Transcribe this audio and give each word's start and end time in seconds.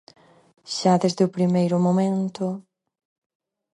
Xa 0.75 0.93
desde 1.03 1.21
o 1.27 1.33
primeiro 1.37 1.77
momento... 1.87 2.45